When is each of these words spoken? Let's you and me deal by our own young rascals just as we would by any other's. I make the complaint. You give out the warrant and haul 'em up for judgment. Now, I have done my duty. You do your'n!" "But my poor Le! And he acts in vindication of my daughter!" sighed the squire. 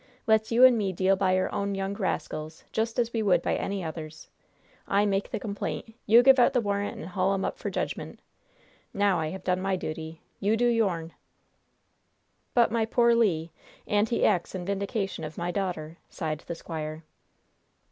Let's 0.25 0.51
you 0.51 0.65
and 0.65 0.75
me 0.79 0.91
deal 0.91 1.15
by 1.15 1.37
our 1.37 1.53
own 1.53 1.75
young 1.75 1.93
rascals 1.93 2.63
just 2.71 2.97
as 2.97 3.13
we 3.13 3.21
would 3.21 3.43
by 3.43 3.55
any 3.55 3.83
other's. 3.83 4.29
I 4.87 5.05
make 5.05 5.29
the 5.29 5.39
complaint. 5.39 5.93
You 6.07 6.23
give 6.23 6.39
out 6.39 6.53
the 6.53 6.59
warrant 6.59 6.97
and 6.97 7.05
haul 7.09 7.35
'em 7.35 7.45
up 7.45 7.59
for 7.59 7.69
judgment. 7.69 8.19
Now, 8.95 9.19
I 9.19 9.27
have 9.27 9.43
done 9.43 9.61
my 9.61 9.75
duty. 9.75 10.19
You 10.39 10.57
do 10.57 10.65
your'n!" 10.65 11.13
"But 12.55 12.71
my 12.71 12.83
poor 12.87 13.13
Le! 13.13 13.49
And 13.85 14.09
he 14.09 14.25
acts 14.25 14.55
in 14.55 14.65
vindication 14.65 15.23
of 15.23 15.37
my 15.37 15.51
daughter!" 15.51 15.99
sighed 16.09 16.39
the 16.47 16.55
squire. 16.55 17.03